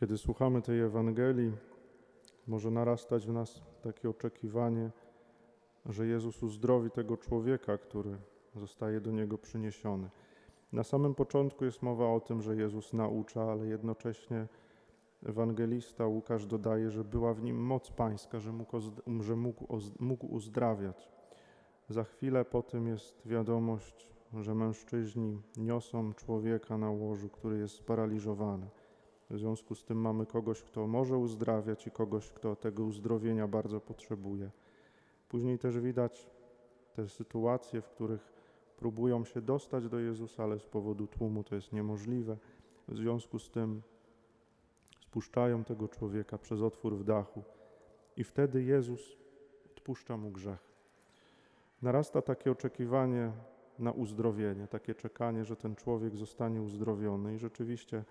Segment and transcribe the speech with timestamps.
[0.00, 1.52] Kiedy słuchamy tej Ewangelii,
[2.46, 4.90] może narastać w nas takie oczekiwanie,
[5.86, 8.16] że Jezus uzdrowi tego człowieka, który
[8.54, 10.10] zostaje do niego przyniesiony.
[10.72, 14.46] Na samym początku jest mowa o tym, że Jezus naucza, ale jednocześnie
[15.26, 18.80] ewangelista Łukasz dodaje, że była w nim moc pańska, że mógł,
[19.20, 19.36] że
[20.00, 21.08] mógł, uzdrawiać.
[21.88, 24.10] Za chwilę po tym jest wiadomość,
[24.40, 28.66] że mężczyźni niosą człowieka na łożu, który jest sparaliżowany.
[29.30, 33.80] W związku z tym mamy kogoś, kto może uzdrawiać i kogoś, kto tego uzdrowienia bardzo
[33.80, 34.50] potrzebuje.
[35.28, 36.30] Później też widać
[36.96, 38.32] te sytuacje, w których
[38.76, 42.36] próbują się dostać do Jezusa, ale z powodu tłumu to jest niemożliwe.
[42.88, 43.82] W związku z tym
[45.00, 47.42] spuszczają tego człowieka przez otwór w dachu
[48.16, 49.16] i wtedy Jezus
[49.66, 50.72] odpuszcza mu grzech.
[51.82, 53.32] Narasta takie oczekiwanie
[53.78, 58.04] na uzdrowienie, takie czekanie, że ten człowiek zostanie uzdrowiony i rzeczywiście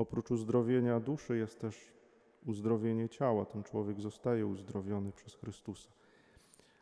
[0.00, 1.92] oprócz uzdrowienia duszy jest też
[2.46, 3.44] uzdrowienie ciała.
[3.44, 5.90] Ten człowiek zostaje uzdrowiony przez Chrystusa.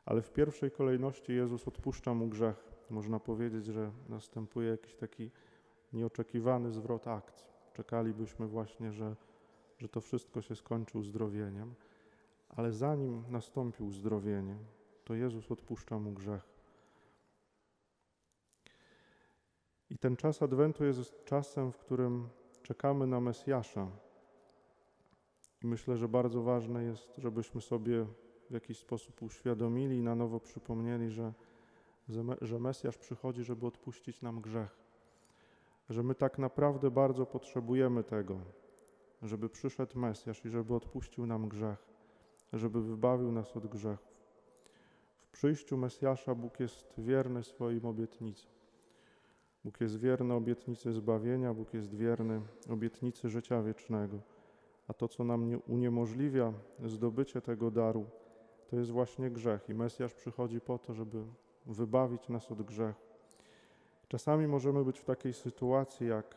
[0.04, 2.64] Ale w pierwszej kolejności Jezus odpuszcza mu grzech.
[2.90, 5.30] Można powiedzieć, że następuje jakiś taki
[5.92, 7.46] nieoczekiwany zwrot akcji.
[7.72, 9.16] Czekalibyśmy właśnie, że,
[9.78, 11.74] że to wszystko się skończy uzdrowieniem,
[12.48, 14.56] ale zanim nastąpi uzdrowienie,
[15.04, 16.48] to Jezus odpuszcza mu grzech.
[19.90, 22.28] I ten czas Adwentu jest czasem, w którym
[22.68, 23.86] czekamy na Mesjasza.
[25.62, 28.06] I myślę, że bardzo ważne jest, żebyśmy sobie
[28.50, 31.32] w jakiś sposób uświadomili i na nowo przypomnieli, że,
[32.40, 34.76] że Mesjasz przychodzi, żeby odpuścić nam grzech.
[35.90, 38.40] Że my tak naprawdę bardzo potrzebujemy tego,
[39.22, 41.78] żeby przyszedł Mesjasz i żeby odpuścił nam grzech,
[42.52, 44.18] żeby wybawił nas od grzechów.
[45.20, 48.57] W przyjściu Mesjasza Bóg jest wierny swoim obietnicom.
[49.64, 54.18] Bóg jest wierny obietnicy zbawienia, Bóg jest wierny obietnicy życia wiecznego.
[54.88, 56.52] A to, co nam uniemożliwia
[56.84, 58.04] zdobycie tego daru,
[58.70, 59.68] to jest właśnie grzech.
[59.68, 61.24] I Mesjasz przychodzi po to, żeby
[61.66, 63.00] wybawić nas od grzechu.
[64.08, 66.36] Czasami możemy być w takiej sytuacji, jak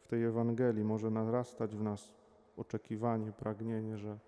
[0.00, 2.14] w tej Ewangelii, może narastać w nas
[2.56, 4.18] oczekiwanie, pragnienie, że,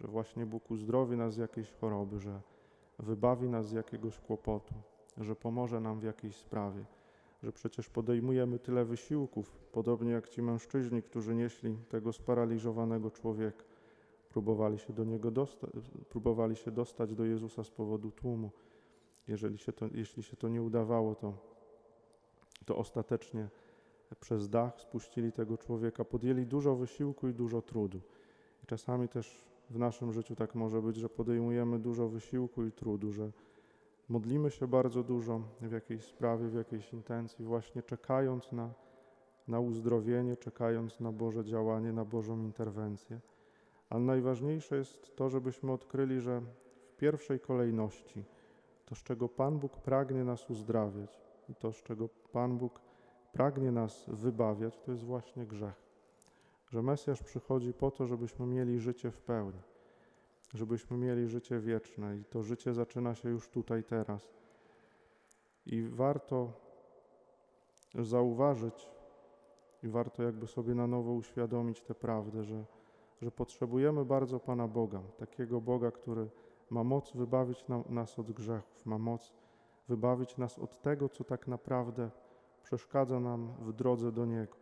[0.00, 2.40] że właśnie Bóg uzdrowi nas z jakiejś choroby, że
[2.98, 4.74] wybawi nas z jakiegoś kłopotu,
[5.18, 6.84] że pomoże nam w jakiejś sprawie
[7.42, 13.64] że przecież podejmujemy tyle wysiłków, podobnie jak ci mężczyźni, którzy nieśli tego sparaliżowanego człowieka.
[14.28, 15.70] Próbowali się do niego dostać,
[16.08, 18.50] próbowali się dostać do Jezusa z powodu tłumu.
[19.28, 21.34] Jeżeli się to, jeśli się to nie udawało, to,
[22.64, 23.48] to ostatecznie
[24.20, 28.00] przez dach spuścili tego człowieka, podjęli dużo wysiłku i dużo trudu.
[28.64, 33.12] I czasami też w naszym życiu tak może być, że podejmujemy dużo wysiłku i trudu,
[33.12, 33.30] że
[34.12, 38.70] modlimy się bardzo dużo w jakiejś sprawie, w jakiejś intencji, właśnie czekając na,
[39.48, 43.20] na uzdrowienie, czekając na Boże działanie, na Bożą interwencję.
[43.90, 46.42] Ale najważniejsze jest to, żebyśmy odkryli, że
[46.84, 48.24] w pierwszej kolejności
[48.86, 52.80] to, z czego Pan Bóg pragnie nas uzdrawiać i to, z czego Pan Bóg
[53.32, 55.82] pragnie nas wybawiać, to jest właśnie grzech.
[56.70, 59.71] Że Mesjasz przychodzi po to, żebyśmy mieli życie w pełni
[60.54, 64.30] żebyśmy mieli życie wieczne i to życie zaczyna się już tutaj, teraz.
[65.66, 66.52] I warto
[67.94, 68.88] zauważyć
[69.82, 72.64] i warto jakby sobie na nowo uświadomić tę prawdę, że,
[73.22, 76.28] że potrzebujemy bardzo Pana Boga, takiego Boga, który
[76.70, 79.32] ma moc wybawić na, nas od grzechów, ma moc
[79.88, 82.10] wybawić nas od tego, co tak naprawdę
[82.62, 84.56] przeszkadza nam w drodze do Niego.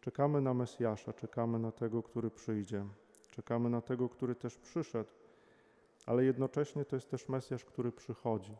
[0.00, 2.84] Czekamy na Mesjasza, czekamy na tego, który przyjdzie.
[3.32, 5.10] Czekamy na tego, który też przyszedł,
[6.06, 8.56] ale jednocześnie to jest też Mesjasz, który przychodzi.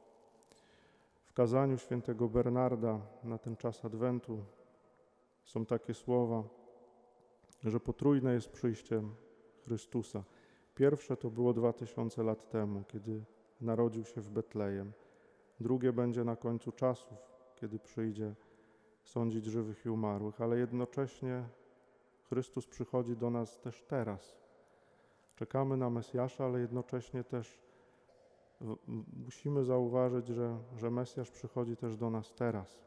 [1.25, 4.45] W kazaniu świętego Bernarda na ten czas Adwentu
[5.45, 6.43] są takie słowa,
[7.65, 9.15] że potrójne jest przyjściem
[9.65, 10.25] Chrystusa.
[10.75, 13.25] Pierwsze to było dwa tysiące lat temu, kiedy
[13.61, 14.93] narodził się w Betlejem.
[15.61, 17.19] Drugie będzie na końcu czasów,
[17.57, 18.35] kiedy przyjdzie
[19.05, 21.45] sądzić żywych i umarłych, ale jednocześnie
[22.29, 24.42] Chrystus przychodzi do nas też teraz.
[25.43, 27.59] Czekamy na Mesjasza, ale jednocześnie też
[29.27, 32.79] musimy zauważyć, że, że Mesjasz przychodzi też do nas teraz,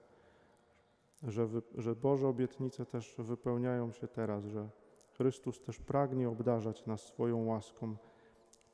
[1.24, 4.69] że, wy, że Boże obietnice też wypełniają się teraz, że
[5.18, 7.96] Chrystus też pragnie obdarzać nas swoją łaską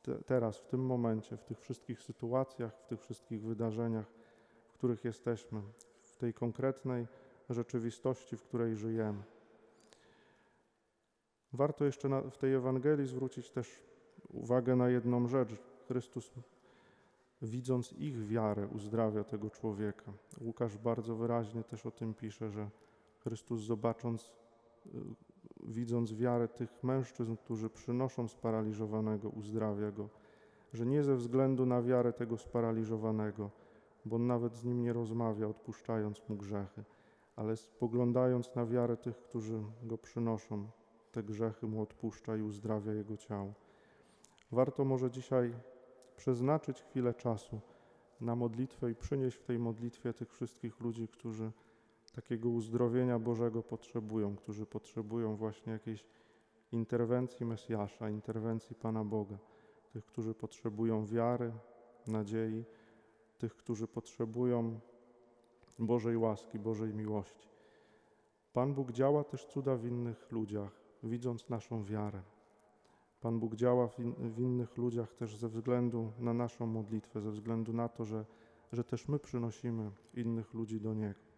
[0.02, 4.06] te, teraz, w tym momencie, w tych wszystkich sytuacjach, w tych wszystkich wydarzeniach,
[4.68, 5.62] w których jesteśmy,
[6.02, 7.08] w tej konkretnej
[7.50, 9.24] rzeczywistości, w której żyjemy.
[11.54, 13.80] Warto jeszcze na, w tej Ewangelii zwrócić też
[14.30, 15.50] uwagę na jedną rzecz.
[15.88, 16.32] Chrystus,
[17.42, 20.12] widząc ich wiarę, uzdrawia tego człowieka.
[20.42, 22.70] Łukasz bardzo wyraźnie też o tym pisze, że
[23.24, 24.32] Chrystus, zobacząc
[24.86, 24.90] y,
[25.64, 30.10] widząc wiarę tych mężczyzn, którzy przynoszą sparaliżowanego, uzdrawia go,
[30.74, 33.50] że nie ze względu na wiarę tego sparaliżowanego,
[34.06, 36.84] bo on nawet z nim nie rozmawia, odpuszczając mu grzechy,
[37.36, 40.68] ale spoglądając na wiarę tych, którzy go przynoszą,
[41.12, 43.54] te grzechy mu odpuszcza i uzdrawia jego ciało.
[44.52, 45.54] Warto może dzisiaj
[46.18, 47.62] przeznaczyć chwilę czasu
[48.22, 51.52] na modlitwę i przynieść w tej modlitwie tych wszystkich ludzi, którzy
[52.16, 56.06] takiego uzdrowienia Bożego potrzebują, którzy potrzebują właśnie jakiejś
[56.72, 59.38] interwencji Mesjasza, interwencji Pana Boga,
[59.94, 61.52] tych, którzy potrzebują wiary,
[62.08, 62.66] nadziei,
[63.38, 64.80] tych, którzy potrzebują
[65.80, 67.48] Bożej łaski, Bożej miłości.
[68.54, 72.22] Pan Bóg działa też cuda w innych ludziach, widząc naszą wiarę.
[73.22, 77.32] Pan Bóg działa w, in, w, innych ludziach też ze względu na naszą modlitwę, ze
[77.32, 78.26] względu na to, że,
[78.74, 81.31] że też my przynosimy innych ludzi do Niego.